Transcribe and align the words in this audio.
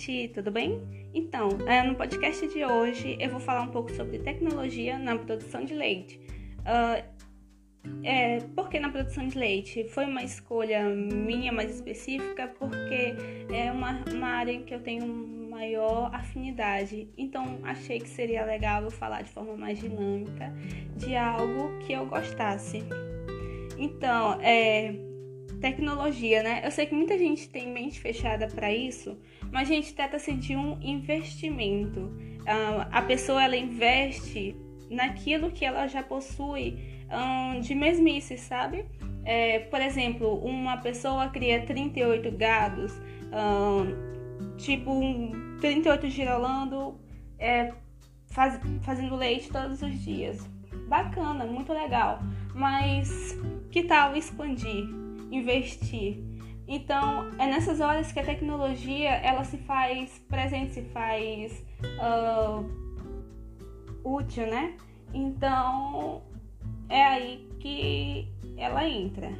gente, 0.00 0.28
tudo 0.28 0.50
bem? 0.50 0.80
Então, 1.12 1.50
é, 1.66 1.82
no 1.82 1.94
podcast 1.94 2.48
de 2.48 2.64
hoje 2.64 3.18
eu 3.20 3.28
vou 3.28 3.38
falar 3.38 3.62
um 3.62 3.68
pouco 3.68 3.92
sobre 3.92 4.18
tecnologia 4.18 4.98
na 4.98 5.16
produção 5.18 5.62
de 5.62 5.74
leite. 5.74 6.18
Uh, 6.60 7.04
é, 8.02 8.38
por 8.56 8.70
que 8.70 8.80
na 8.80 8.88
produção 8.88 9.28
de 9.28 9.38
leite? 9.38 9.84
Foi 9.84 10.06
uma 10.06 10.22
escolha 10.22 10.88
minha 10.88 11.52
mais 11.52 11.74
específica 11.74 12.48
porque 12.58 13.14
é 13.52 13.70
uma, 13.70 14.02
uma 14.10 14.28
área 14.28 14.52
em 14.52 14.62
que 14.62 14.74
eu 14.74 14.80
tenho 14.80 15.06
maior 15.06 16.10
afinidade. 16.14 17.08
Então 17.18 17.58
achei 17.62 18.00
que 18.00 18.08
seria 18.08 18.44
legal 18.44 18.82
eu 18.82 18.90
falar 18.90 19.22
de 19.22 19.30
forma 19.30 19.54
mais 19.54 19.78
dinâmica 19.78 20.50
de 20.96 21.14
algo 21.14 21.78
que 21.80 21.92
eu 21.92 22.06
gostasse. 22.06 22.82
Então, 23.76 24.38
é, 24.40 25.09
tecnologia, 25.60 26.42
né? 26.42 26.62
Eu 26.64 26.70
sei 26.70 26.86
que 26.86 26.94
muita 26.94 27.16
gente 27.18 27.48
tem 27.48 27.70
mente 27.70 28.00
fechada 28.00 28.46
para 28.48 28.72
isso, 28.72 29.18
mas 29.52 29.70
a 29.70 29.72
gente 29.74 29.94
trata-se 29.94 30.32
de 30.32 30.56
um 30.56 30.80
investimento. 30.80 32.00
Uh, 32.00 32.86
a 32.90 33.02
pessoa 33.02 33.42
ela 33.42 33.56
investe 33.56 34.56
naquilo 34.90 35.50
que 35.50 35.64
ela 35.64 35.86
já 35.86 36.02
possui 36.02 36.78
um, 37.10 37.60
de 37.60 37.74
mesmice, 37.74 38.36
sabe? 38.38 38.86
É, 39.24 39.60
por 39.60 39.80
exemplo, 39.80 40.34
uma 40.44 40.78
pessoa 40.78 41.28
cria 41.28 41.64
38 41.64 42.30
gados, 42.32 42.92
um, 43.32 44.56
tipo 44.56 44.90
um 44.90 45.58
38 45.60 46.08
girolando, 46.08 46.98
é, 47.38 47.72
faz, 48.28 48.58
fazendo 48.82 49.14
leite 49.14 49.50
todos 49.50 49.82
os 49.82 49.98
dias. 50.00 50.44
Bacana, 50.88 51.44
muito 51.44 51.72
legal. 51.72 52.20
Mas 52.54 53.38
que 53.70 53.84
tal 53.84 54.16
expandir? 54.16 55.00
investir. 55.30 56.22
Então, 56.66 57.30
é 57.38 57.46
nessas 57.46 57.80
horas 57.80 58.12
que 58.12 58.20
a 58.20 58.24
tecnologia 58.24 59.10
ela 59.10 59.44
se 59.44 59.58
faz 59.58 60.18
presente, 60.28 60.72
se 60.72 60.82
faz 60.82 61.64
uh, 61.98 62.64
útil, 64.04 64.46
né? 64.46 64.76
Então, 65.12 66.22
é 66.88 67.02
aí 67.02 67.48
que 67.58 68.28
ela 68.56 68.88
entra. 68.88 69.32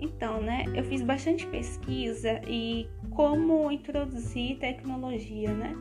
Então, 0.00 0.42
né, 0.42 0.64
eu 0.74 0.84
fiz 0.84 1.00
bastante 1.00 1.46
pesquisa 1.46 2.40
e 2.46 2.88
como 3.10 3.70
introduzir 3.70 4.58
tecnologia, 4.58 5.52
né? 5.52 5.74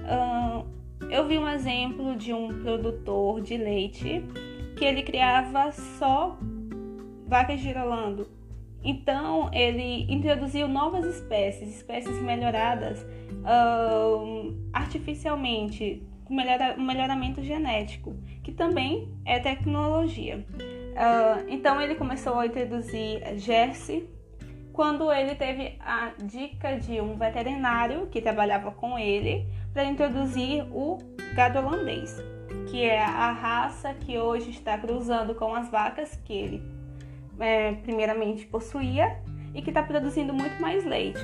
Uh, 0.00 0.66
eu 1.10 1.26
vi 1.26 1.38
um 1.38 1.48
exemplo 1.48 2.16
de 2.16 2.32
um 2.32 2.60
produtor 2.60 3.40
de 3.40 3.56
leite 3.56 4.22
que 4.76 4.84
ele 4.84 5.02
criava 5.02 5.70
só 5.72 6.38
vacas 7.30 7.60
girolando. 7.60 8.28
Então 8.82 9.50
ele 9.52 10.12
introduziu 10.12 10.66
novas 10.66 11.06
espécies, 11.06 11.76
espécies 11.76 12.20
melhoradas 12.20 13.00
uh, 13.44 14.52
artificialmente, 14.72 16.02
com 16.24 16.34
melhora, 16.34 16.76
melhoramento 16.76 17.42
genético, 17.42 18.16
que 18.42 18.50
também 18.50 19.08
é 19.24 19.38
tecnologia. 19.38 20.44
Uh, 20.58 21.46
então 21.48 21.80
ele 21.80 21.94
começou 21.94 22.38
a 22.38 22.46
introduzir 22.46 23.22
Jersey, 23.38 24.08
quando 24.72 25.12
ele 25.12 25.34
teve 25.34 25.76
a 25.80 26.12
dica 26.22 26.76
de 26.78 27.00
um 27.00 27.16
veterinário 27.16 28.06
que 28.06 28.20
trabalhava 28.20 28.72
com 28.72 28.98
ele 28.98 29.46
para 29.72 29.84
introduzir 29.84 30.64
o 30.72 30.96
gado 31.34 31.58
holandês, 31.58 32.16
que 32.70 32.82
é 32.82 33.02
a 33.02 33.30
raça 33.30 33.92
que 33.92 34.18
hoje 34.18 34.50
está 34.50 34.78
cruzando 34.78 35.34
com 35.34 35.54
as 35.54 35.70
vacas 35.70 36.16
que 36.24 36.32
ele 36.32 36.79
é, 37.40 37.72
primeiramente 37.72 38.46
possuía 38.46 39.20
e 39.54 39.62
que 39.62 39.70
está 39.70 39.82
produzindo 39.82 40.32
muito 40.32 40.60
mais 40.60 40.84
leite. 40.84 41.20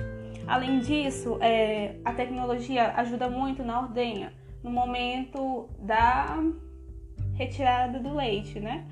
Além 0.46 0.80
disso, 0.80 1.38
é, 1.40 1.96
a 2.04 2.12
tecnologia 2.12 2.92
ajuda 2.96 3.28
muito 3.28 3.62
na 3.62 3.80
ordenha, 3.80 4.32
no 4.62 4.70
momento 4.70 5.68
da 5.78 6.38
retirada 7.34 7.98
do 7.98 8.14
leite, 8.14 8.58
né? 8.58 8.86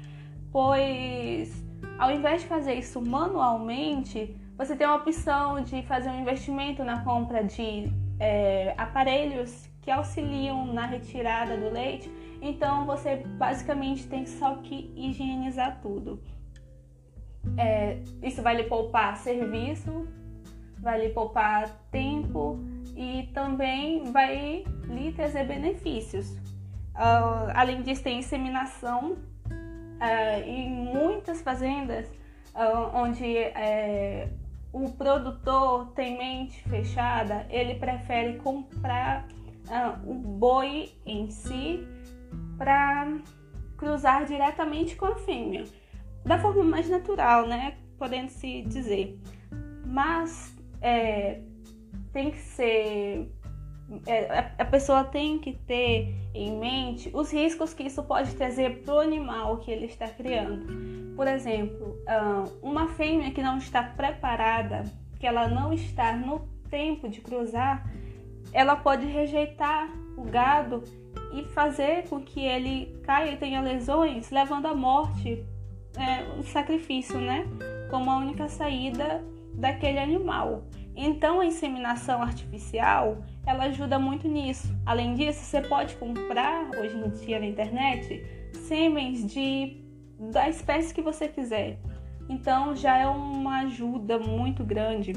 Pois 0.53 1.65
ao 1.99 2.11
invés 2.11 2.43
de 2.43 2.49
fazer 2.49 2.75
isso 2.75 3.01
manualmente, 3.01 4.37
você 4.57 4.75
tem 4.75 4.87
a 4.87 4.95
opção 4.95 5.63
de 5.63 5.83
fazer 5.83 6.11
um 6.11 6.21
investimento 6.21 6.83
na 6.83 7.05
compra 7.05 7.43
de 7.43 7.85
é, 8.19 8.75
aparelhos 8.77 9.69
que 9.81 9.91
auxiliam 9.91 10.67
na 10.67 10.87
retirada 10.87 11.57
do 11.57 11.71
leite. 11.71 12.11
Então 12.41 12.85
você 12.85 13.17
basicamente 13.17 14.07
tem 14.09 14.27
só 14.27 14.57
que 14.57 14.93
higienizar 14.97 15.81
tudo. 15.81 16.21
É, 17.57 17.99
isso 18.23 18.43
vai 18.43 18.57
lhe 18.57 18.65
poupar 18.65 19.17
serviço, 19.17 20.07
vai 20.79 21.01
lhe 21.01 21.09
poupar 21.11 21.71
tempo 21.91 22.59
e 22.97 23.31
também 23.33 24.05
vai 24.13 24.65
lhe 24.85 25.13
trazer 25.13 25.45
benefícios. 25.47 26.31
Uh, 26.95 27.51
além 27.55 27.83
disso, 27.83 28.03
tem 28.05 28.19
inseminação 28.19 29.13
uh, 29.13 30.43
em 30.45 30.71
muitas 30.71 31.43
fazendas 31.43 32.09
uh, 32.55 32.97
onde 32.97 33.25
uh, 33.25 34.31
o 34.73 34.91
produtor 34.93 35.93
tem 35.95 36.19
mente 36.19 36.63
fechada, 36.69 37.47
ele 37.51 37.75
prefere 37.75 38.39
comprar 38.39 39.27
o 40.07 40.13
boi 40.13 40.93
em 41.07 41.31
si 41.31 41.89
para 42.59 43.17
cruzar 43.79 44.27
diretamente 44.27 44.95
com 44.95 45.07
a 45.07 45.15
fêmea 45.15 45.65
da 46.25 46.39
forma 46.39 46.65
mais 46.65 46.89
natural, 46.89 47.47
né? 47.47 47.77
Podendo 47.99 48.31
se 48.31 48.63
dizer. 48.63 49.19
Mas 49.85 50.57
é, 50.81 51.41
tem 52.13 52.31
que 52.31 52.39
ser. 52.39 53.31
É, 54.07 54.53
a 54.59 54.65
pessoa 54.65 55.05
tem 55.05 55.39
que 55.39 55.53
ter 55.53 56.15
em 56.35 56.59
mente 56.59 57.11
os 57.13 57.31
riscos 57.31 57.75
que 57.75 57.83
isso 57.83 58.03
pode 58.03 58.35
trazer 58.35 58.83
para 58.83 58.95
o 58.95 58.99
animal 59.01 59.59
que 59.59 59.71
ele 59.71 59.87
está 59.87 60.09
criando. 60.09 61.15
Por 61.15 61.29
exemplo, 61.29 61.97
uma 62.63 62.89
fêmea 62.89 63.31
que 63.31 63.43
não 63.43 63.59
está 63.59 63.83
preparada, 63.83 64.85
que 65.21 65.27
ela 65.27 65.47
não 65.49 65.73
está 65.73 66.17
no 66.17 66.49
tempo 66.71 67.09
de 67.09 67.21
cruzar, 67.21 67.89
ela 68.53 68.75
pode 68.75 69.07
rejeitar 69.07 69.89
o 70.17 70.23
gado 70.25 70.83
e 71.33 71.45
fazer 71.45 72.09
com 72.09 72.21
que 72.21 72.41
ele 72.41 72.99
caia 73.05 73.33
e 73.33 73.37
tenha 73.37 73.61
lesões, 73.61 74.31
levando 74.31 74.67
à 74.67 74.75
morte 74.75 75.45
é, 75.97 76.39
o 76.39 76.43
sacrifício, 76.43 77.19
né? 77.19 77.47
Como 77.91 78.11
a 78.11 78.17
única 78.17 78.49
saída 78.49 79.25
daquele 79.55 79.99
animal. 79.99 80.65
Então 80.97 81.41
a 81.41 81.47
inseminação 81.47 82.23
artificial 82.23 83.19
ela 83.47 83.65
ajuda 83.65 83.99
muito 83.99 84.29
nisso. 84.29 84.75
Além 84.87 85.15
disso, 85.15 85.45
você 85.45 85.61
pode 85.61 85.95
comprar 85.97 86.71
hoje 86.79 86.97
em 86.97 87.09
dia 87.11 87.39
na 87.39 87.47
internet 87.47 88.25
semens 88.53 89.27
de 89.27 89.83
da 90.19 90.49
espécie 90.49 90.95
que 90.95 91.03
você 91.03 91.29
quiser. 91.29 91.79
Então 92.29 92.75
já 92.75 92.97
é 92.97 93.07
uma 93.07 93.61
ajuda 93.61 94.19
muito 94.19 94.65
grande 94.65 95.13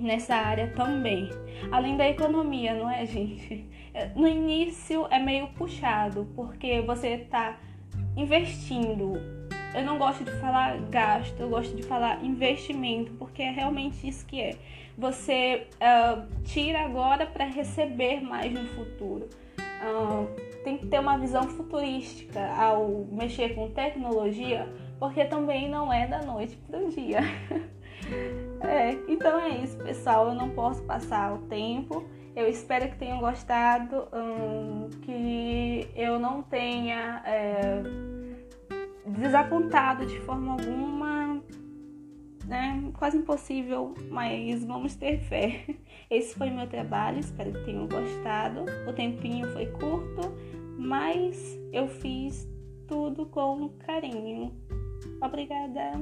nessa 0.00 0.34
área 0.34 0.68
também. 0.68 1.30
Além 1.70 1.96
da 1.96 2.08
economia, 2.08 2.74
não 2.74 2.90
é, 2.90 3.04
gente? 3.06 3.68
No 4.16 4.26
início 4.26 5.06
é 5.10 5.18
meio 5.18 5.48
puxado, 5.48 6.26
porque 6.34 6.80
você 6.80 7.08
está 7.08 7.58
investindo 8.16 9.14
eu 9.74 9.84
não 9.84 9.98
gosto 9.98 10.24
de 10.24 10.30
falar 10.32 10.78
gasto, 10.90 11.38
eu 11.40 11.48
gosto 11.48 11.74
de 11.74 11.82
falar 11.82 12.22
investimento, 12.24 13.12
porque 13.14 13.42
é 13.42 13.50
realmente 13.50 14.06
isso 14.06 14.24
que 14.26 14.40
é. 14.40 14.56
Você 14.96 15.66
uh, 15.76 16.26
tira 16.44 16.80
agora 16.80 17.26
para 17.26 17.46
receber 17.46 18.20
mais 18.20 18.52
no 18.52 18.66
futuro. 18.68 19.28
Uh, 19.58 20.28
tem 20.62 20.76
que 20.76 20.86
ter 20.86 21.00
uma 21.00 21.16
visão 21.18 21.44
futurística 21.44 22.40
ao 22.54 23.06
mexer 23.10 23.54
com 23.54 23.70
tecnologia, 23.70 24.68
porque 24.98 25.24
também 25.24 25.68
não 25.68 25.92
é 25.92 26.06
da 26.06 26.22
noite 26.22 26.56
para 26.68 26.78
o 26.78 26.88
dia. 26.88 27.20
é, 28.60 28.92
então 29.08 29.40
é 29.40 29.48
isso, 29.48 29.76
pessoal. 29.78 30.28
Eu 30.28 30.34
não 30.34 30.50
posso 30.50 30.82
passar 30.82 31.32
o 31.32 31.38
tempo. 31.46 32.04
Eu 32.36 32.48
espero 32.48 32.88
que 32.88 32.96
tenham 32.96 33.18
gostado, 33.18 34.08
um, 34.12 34.88
que 35.02 35.88
eu 35.96 36.18
não 36.18 36.42
tenha. 36.42 37.22
É, 37.26 38.11
desapontado 39.12 40.06
de 40.06 40.18
forma 40.20 40.52
alguma, 40.52 41.42
né? 42.46 42.90
Quase 42.94 43.18
impossível, 43.18 43.94
mas 44.10 44.64
vamos 44.64 44.94
ter 44.94 45.18
fé. 45.20 45.64
Esse 46.10 46.34
foi 46.34 46.50
meu 46.50 46.68
trabalho, 46.68 47.18
espero 47.18 47.52
que 47.52 47.64
tenham 47.64 47.86
gostado. 47.86 48.64
O 48.88 48.92
tempinho 48.92 49.48
foi 49.52 49.66
curto, 49.66 50.32
mas 50.78 51.58
eu 51.72 51.88
fiz 51.88 52.48
tudo 52.86 53.26
com 53.26 53.68
carinho. 53.86 54.52
Obrigada. 55.22 56.00